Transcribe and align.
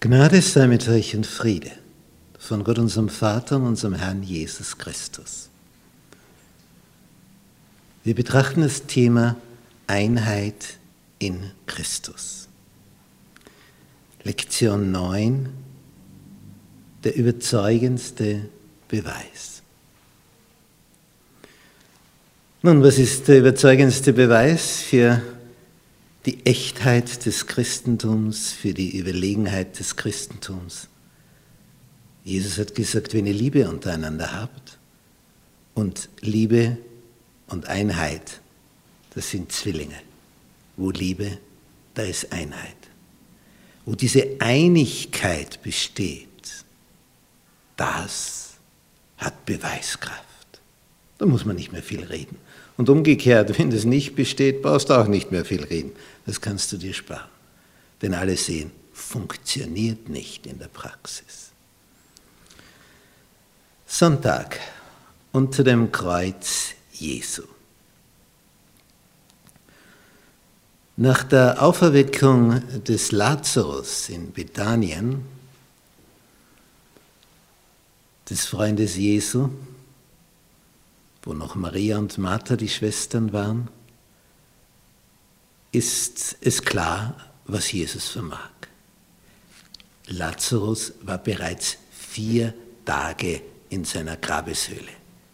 Gnade 0.00 0.42
sei 0.42 0.66
mit 0.66 0.88
euch 0.88 1.16
und 1.16 1.26
Friede 1.26 1.72
von 2.38 2.64
Gott, 2.64 2.78
unserem 2.78 3.08
Vater 3.08 3.56
und 3.56 3.64
unserem 3.64 3.94
Herrn 3.94 4.22
Jesus 4.22 4.76
Christus. 4.76 5.48
Wir 8.04 8.14
betrachten 8.14 8.60
das 8.60 8.86
Thema 8.86 9.36
Einheit 9.86 10.76
in 11.18 11.50
Christus. 11.66 12.46
Lektion 14.22 14.92
9, 14.92 15.48
der 17.02 17.16
überzeugendste 17.16 18.48
Beweis. 18.88 19.62
Nun, 22.62 22.82
was 22.82 22.98
ist 22.98 23.28
der 23.28 23.38
überzeugendste 23.38 24.12
Beweis 24.12 24.82
für 24.82 25.22
die 26.26 26.44
Echtheit 26.44 27.24
des 27.24 27.46
Christentums, 27.46 28.50
für 28.50 28.74
die 28.74 28.98
Überlegenheit 28.98 29.78
des 29.78 29.94
Christentums. 29.96 30.88
Jesus 32.24 32.58
hat 32.58 32.74
gesagt, 32.74 33.14
wenn 33.14 33.26
ihr 33.26 33.34
Liebe 33.34 33.68
untereinander 33.68 34.32
habt 34.32 34.78
und 35.74 36.08
Liebe 36.20 36.78
und 37.46 37.68
Einheit, 37.68 38.40
das 39.14 39.30
sind 39.30 39.52
Zwillinge. 39.52 40.00
Wo 40.76 40.90
Liebe, 40.90 41.38
da 41.94 42.02
ist 42.02 42.32
Einheit. 42.32 42.76
Wo 43.84 43.94
diese 43.94 44.36
Einigkeit 44.40 45.62
besteht, 45.62 46.26
das 47.76 48.54
hat 49.16 49.46
Beweiskraft. 49.46 50.24
Da 51.18 51.26
muss 51.26 51.44
man 51.44 51.56
nicht 51.56 51.72
mehr 51.72 51.82
viel 51.82 52.04
reden. 52.04 52.36
Und 52.76 52.90
umgekehrt, 52.90 53.58
wenn 53.58 53.70
das 53.70 53.84
nicht 53.84 54.14
besteht, 54.14 54.62
brauchst 54.62 54.90
du 54.90 54.94
auch 54.94 55.06
nicht 55.06 55.32
mehr 55.32 55.44
viel 55.44 55.64
reden. 55.64 55.92
Das 56.26 56.40
kannst 56.40 56.72
du 56.72 56.76
dir 56.76 56.92
sparen. 56.92 57.28
Denn 58.02 58.12
alle 58.12 58.36
sehen, 58.36 58.70
funktioniert 58.92 60.08
nicht 60.08 60.46
in 60.46 60.58
der 60.58 60.68
Praxis. 60.68 61.50
Sonntag 63.86 64.58
unter 65.32 65.64
dem 65.64 65.92
Kreuz 65.92 66.74
Jesu. 66.92 67.42
Nach 70.98 71.22
der 71.24 71.62
Auferweckung 71.62 72.62
des 72.84 73.12
Lazarus 73.12 74.08
in 74.08 74.32
Bethanien, 74.32 75.24
des 78.28 78.46
Freundes 78.46 78.96
Jesu, 78.96 79.50
wo 81.26 81.34
noch 81.34 81.56
Maria 81.56 81.98
und 81.98 82.16
Martha 82.18 82.56
die 82.56 82.68
Schwestern 82.68 83.32
waren, 83.32 83.68
ist 85.72 86.36
es 86.40 86.62
klar, 86.62 87.16
was 87.46 87.70
Jesus 87.72 88.08
vermag. 88.08 88.50
Lazarus 90.06 90.94
war 91.02 91.18
bereits 91.18 91.78
vier 91.90 92.54
Tage 92.84 93.42
in 93.68 93.84
seiner 93.84 94.16
Grabeshöhle, 94.16 94.92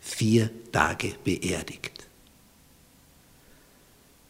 vier 0.00 0.48
Tage 0.72 1.12
beerdigt. 1.22 1.92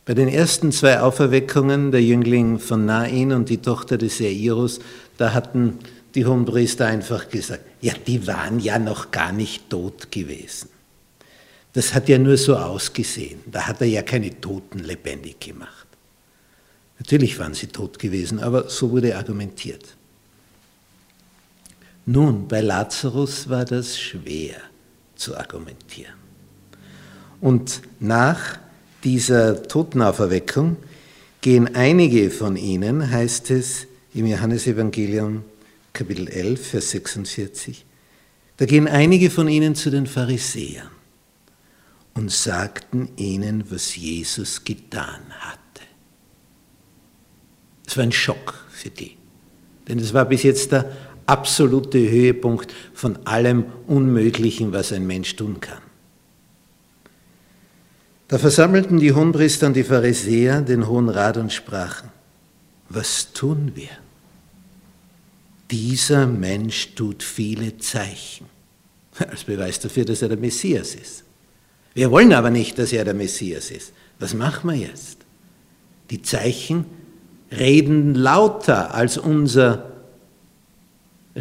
Bei 0.04 0.12
den 0.12 0.28
ersten 0.28 0.72
zwei 0.72 1.00
Auferweckungen, 1.00 1.92
der 1.92 2.02
Jüngling 2.02 2.58
von 2.58 2.84
Nain 2.84 3.32
und 3.32 3.48
die 3.48 3.58
Tochter 3.58 3.96
des 3.96 4.18
Jairus, 4.18 4.80
da 5.16 5.32
hatten 5.32 5.78
die 6.16 6.26
Hohenpriester 6.26 6.86
einfach 6.86 7.28
gesagt, 7.28 7.62
ja, 7.80 7.94
die 8.06 8.26
waren 8.26 8.58
ja 8.58 8.80
noch 8.80 9.12
gar 9.12 9.32
nicht 9.32 9.70
tot 9.70 10.10
gewesen. 10.10 10.73
Das 11.74 11.92
hat 11.92 12.08
ja 12.08 12.18
nur 12.18 12.36
so 12.36 12.56
ausgesehen. 12.56 13.40
Da 13.50 13.66
hat 13.66 13.80
er 13.80 13.88
ja 13.88 14.02
keine 14.02 14.40
Toten 14.40 14.78
lebendig 14.78 15.40
gemacht. 15.40 15.86
Natürlich 17.00 17.38
waren 17.38 17.52
sie 17.52 17.66
tot 17.66 17.98
gewesen, 17.98 18.38
aber 18.38 18.70
so 18.70 18.90
wurde 18.90 19.16
argumentiert. 19.16 19.96
Nun, 22.06 22.46
bei 22.46 22.60
Lazarus 22.60 23.48
war 23.48 23.64
das 23.64 23.98
schwer 23.98 24.54
zu 25.16 25.36
argumentieren. 25.36 26.14
Und 27.40 27.82
nach 27.98 28.58
dieser 29.02 29.62
Totenauferweckung 29.64 30.76
gehen 31.40 31.74
einige 31.74 32.30
von 32.30 32.56
ihnen, 32.56 33.10
heißt 33.10 33.50
es 33.50 33.86
im 34.14 34.26
Johannesevangelium 34.26 35.44
Kapitel 35.92 36.28
11, 36.28 36.68
Vers 36.68 36.90
46, 36.90 37.84
da 38.58 38.66
gehen 38.66 38.86
einige 38.86 39.28
von 39.28 39.48
ihnen 39.48 39.74
zu 39.74 39.90
den 39.90 40.06
Pharisäern 40.06 40.93
und 42.14 42.30
sagten 42.30 43.08
ihnen, 43.16 43.64
was 43.70 43.96
Jesus 43.96 44.64
getan 44.64 45.22
hat. 45.40 45.58
Es 47.86 47.96
war 47.96 48.04
ein 48.04 48.12
Schock 48.12 48.64
für 48.70 48.90
die. 48.90 49.16
Denn 49.88 49.98
es 49.98 50.14
war 50.14 50.24
bis 50.24 50.42
jetzt 50.42 50.72
der 50.72 50.90
absolute 51.26 51.98
Höhepunkt 51.98 52.72
von 52.94 53.26
allem 53.26 53.66
Unmöglichen, 53.86 54.72
was 54.72 54.92
ein 54.92 55.06
Mensch 55.06 55.36
tun 55.36 55.60
kann. 55.60 55.82
Da 58.28 58.38
versammelten 58.38 58.98
die 58.98 59.12
Hohenpriester 59.12 59.66
und 59.66 59.74
die 59.74 59.84
Pharisäer 59.84 60.62
den 60.62 60.88
Hohen 60.88 61.08
Rat 61.08 61.36
und 61.36 61.52
sprachen, 61.52 62.08
was 62.88 63.32
tun 63.32 63.72
wir? 63.74 63.90
Dieser 65.70 66.26
Mensch 66.26 66.94
tut 66.94 67.22
viele 67.22 67.76
Zeichen, 67.78 68.46
als 69.18 69.44
Beweis 69.44 69.80
dafür, 69.80 70.04
dass 70.04 70.22
er 70.22 70.28
der 70.28 70.38
Messias 70.38 70.94
ist. 70.94 71.23
Wir 71.94 72.10
wollen 72.10 72.32
aber 72.32 72.50
nicht, 72.50 72.78
dass 72.78 72.92
er 72.92 73.04
der 73.04 73.14
Messias 73.14 73.70
ist. 73.70 73.92
Was 74.18 74.34
machen 74.34 74.70
wir 74.70 74.76
jetzt? 74.76 75.18
Die 76.10 76.22
Zeichen 76.22 76.84
reden 77.50 78.14
lauter 78.14 78.94
als 78.94 79.16
unser 79.16 79.92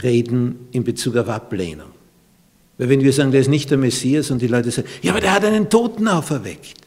Reden 0.01 0.67
in 0.71 0.83
Bezug 0.83 1.17
auf 1.17 1.27
Ablehnung. 1.27 1.91
Weil 2.77 2.89
wenn 2.89 3.01
wir 3.01 3.13
sagen, 3.13 3.31
der 3.31 3.41
ist 3.41 3.49
nicht 3.49 3.69
der 3.69 3.77
Messias 3.77 4.31
und 4.31 4.41
die 4.41 4.47
Leute 4.47 4.71
sagen, 4.71 4.87
ja, 5.01 5.11
aber 5.11 5.21
der 5.21 5.33
hat 5.33 5.45
einen 5.45 5.69
Toten 5.69 6.07
auferweckt. 6.07 6.81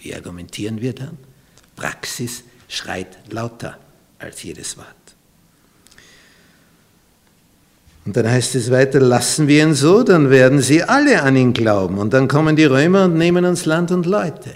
Wie 0.00 0.14
argumentieren 0.14 0.80
wir 0.80 0.94
dann? 0.94 1.16
Praxis 1.76 2.44
schreit 2.68 3.18
lauter 3.30 3.78
als 4.18 4.42
jedes 4.42 4.76
Wort. 4.76 4.99
Und 8.10 8.16
dann 8.16 8.28
heißt 8.28 8.56
es 8.56 8.72
weiter, 8.72 8.98
lassen 8.98 9.46
wir 9.46 9.62
ihn 9.62 9.72
so, 9.72 10.02
dann 10.02 10.30
werden 10.30 10.60
sie 10.60 10.82
alle 10.82 11.22
an 11.22 11.36
ihn 11.36 11.52
glauben. 11.52 11.96
Und 11.96 12.12
dann 12.12 12.26
kommen 12.26 12.56
die 12.56 12.64
Römer 12.64 13.04
und 13.04 13.14
nehmen 13.14 13.44
uns 13.44 13.66
Land 13.66 13.92
und 13.92 14.04
Leute. 14.04 14.52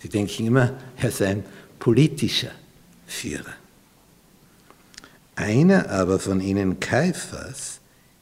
Sie 0.00 0.08
denken 0.08 0.44
immer, 0.44 0.72
er 0.96 1.12
sei 1.12 1.26
ein 1.28 1.44
politischer 1.78 2.50
Führer. 3.06 3.54
Einer 5.36 5.88
aber 5.88 6.18
von 6.18 6.40
ihnen, 6.40 6.80
Kaiphas, 6.80 7.78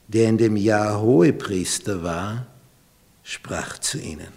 der 0.06 0.28
in 0.28 0.36
dem 0.36 0.58
Jahr 0.58 1.00
Hohepriester 1.00 2.02
war, 2.02 2.46
sprach 3.22 3.78
zu 3.78 3.98
ihnen. 3.98 4.34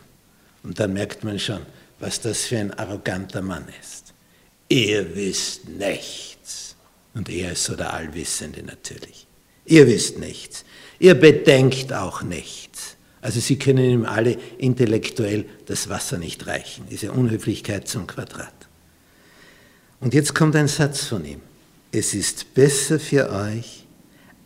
Und 0.64 0.80
dann 0.80 0.94
merkt 0.94 1.26
man 1.26 1.38
schon, 1.40 1.60
was 2.00 2.22
das 2.22 2.46
für 2.46 2.58
ein 2.58 2.74
arroganter 2.74 3.42
Mann 3.42 3.66
ist. 3.82 4.14
Ihr 4.70 5.14
wisst 5.14 5.68
nichts. 5.68 6.78
Und 7.14 7.28
er 7.28 7.52
ist 7.52 7.66
so 7.66 7.76
der 7.76 7.92
Allwissende 7.94 8.64
natürlich. 8.64 9.28
Ihr 9.70 9.88
wisst 9.88 10.20
nichts. 10.20 10.66
Ihr 11.00 11.16
bedenkt 11.16 11.94
auch 11.94 12.24
nichts. 12.24 12.98
Also 13.22 13.40
sie 13.40 13.58
können 13.58 13.86
ihm 13.90 14.06
alle 14.06 14.38
intellektuell 14.58 15.46
das 15.66 15.90
Wasser 15.90 16.18
nicht 16.18 16.48
reichen. 16.48 16.86
Diese 16.90 17.12
Unhöflichkeit 17.12 17.88
zum 17.88 18.08
Quadrat. 18.08 18.54
Und 20.00 20.14
jetzt 20.14 20.34
kommt 20.34 20.56
ein 20.56 20.68
Satz 20.68 21.06
von 21.06 21.24
ihm. 21.24 21.42
Es 21.92 22.14
ist 22.14 22.54
besser 22.54 23.00
für 23.00 23.30
euch, 23.32 23.86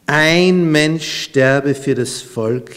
ein 0.05 0.71
Mensch 0.71 1.23
sterbe 1.23 1.75
für 1.75 1.95
das 1.95 2.21
Volk, 2.21 2.75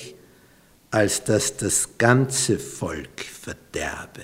als 0.90 1.24
dass 1.24 1.56
das 1.56 1.98
ganze 1.98 2.58
Volk 2.58 3.20
verderbe. 3.20 4.22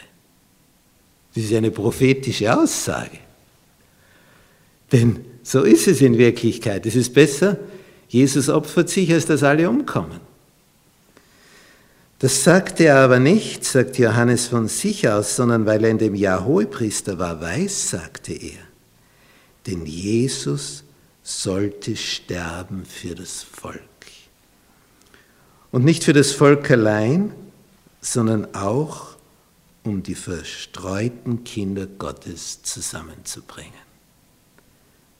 Das 1.34 1.44
ist 1.44 1.54
eine 1.54 1.70
prophetische 1.70 2.56
Aussage. 2.56 3.18
Denn 4.92 5.24
so 5.42 5.62
ist 5.62 5.88
es 5.88 6.00
in 6.00 6.18
Wirklichkeit. 6.18 6.86
Es 6.86 6.94
ist 6.94 7.14
besser, 7.14 7.58
Jesus 8.12 8.50
opfert 8.50 8.91
sich, 8.91 9.11
als 9.11 9.25
dass 9.25 9.43
alle 9.43 9.70
umkommen. 9.70 10.20
Das 12.19 12.44
sagte 12.44 12.85
er 12.85 12.99
aber 12.99 13.19
nicht, 13.19 13.64
sagt 13.64 13.97
Johannes 13.97 14.49
von 14.49 14.69
sich 14.69 15.09
aus, 15.09 15.35
sondern 15.35 15.64
weil 15.64 15.82
er 15.82 15.91
in 15.91 15.97
dem 15.97 16.14
Jahr 16.14 16.44
Hohepriester 16.44 17.19
war, 17.19 17.41
weiß, 17.41 17.88
sagte 17.88 18.35
er. 18.35 18.61
Denn 19.67 19.87
Jesus 19.87 20.85
sollte 21.23 21.97
sterben 21.97 22.85
für 22.85 23.14
das 23.14 23.43
Volk. 23.43 23.81
Und 25.70 25.82
nicht 25.82 26.05
für 26.05 26.12
das 26.12 26.32
Volk 26.32 26.70
allein, 26.70 27.32
sondern 28.03 28.55
auch, 28.55 29.17
um 29.85 30.03
die 30.03 30.17
verstreuten 30.17 31.44
Kinder 31.44 31.87
Gottes 31.87 32.62
zusammenzubringen. 32.62 33.73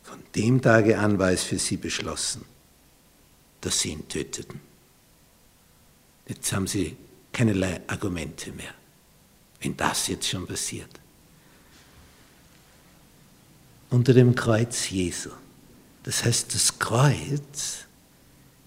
Von 0.03 0.19
dem 0.37 0.61
Tage 0.61 0.99
an 0.99 1.19
war 1.19 1.33
es 1.33 1.43
für 1.43 1.59
sie 1.59 1.79
beschlossen, 1.79 2.52
dass 3.63 3.81
sie 3.81 3.93
ihn 3.93 4.07
töteten. 4.09 4.61
Jetzt 6.29 6.53
haben 6.53 6.67
sie 6.67 6.97
keinerlei 7.33 7.81
Argumente 7.87 8.53
mehr, 8.53 8.75
wenn 9.61 9.77
das 9.77 10.09
jetzt 10.09 10.29
schon 10.29 10.47
passiert. 10.47 11.01
Unter 13.91 14.15
dem 14.15 14.35
Kreuz 14.35 14.91
Jesu 14.91 15.31
Das 16.03 16.25
heißt, 16.25 16.55
das 16.55 16.79
Kreuz 16.79 17.87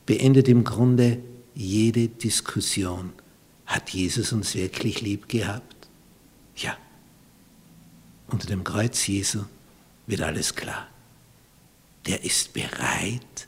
beendet 0.06 0.48
im 0.48 0.64
Grunde 0.64 1.18
jede 1.54 2.08
Diskussion. 2.08 3.12
Hat 3.66 3.90
Jesus 3.90 4.32
uns 4.32 4.54
wirklich 4.56 5.02
lieb 5.02 5.28
gehabt? 5.28 5.88
Ja. 6.56 6.78
Unter 8.28 8.48
dem 8.48 8.64
Kreuz 8.64 9.08
Jesu 9.08 9.46
wird 10.08 10.22
alles 10.22 10.56
klar. 10.56 10.88
Der 12.06 12.24
ist 12.24 12.54
bereit, 12.54 13.48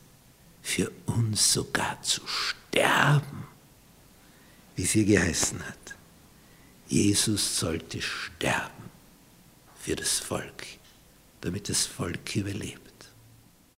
für 0.67 0.91
uns 1.05 1.53
sogar 1.53 2.01
zu 2.01 2.19
sterben, 2.27 3.47
wie 4.75 4.83
es 4.83 4.91
hier 4.91 5.05
geheißen 5.05 5.65
hat. 5.65 5.95
Jesus 6.89 7.57
sollte 7.57 8.01
sterben 8.01 8.89
für 9.79 9.95
das 9.95 10.19
Volk, 10.19 10.65
damit 11.39 11.69
das 11.69 11.85
Volk 11.85 12.35
überlebt. 12.35 12.86